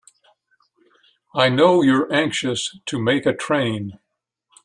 [1.35, 3.99] I know you're anxious to make a train.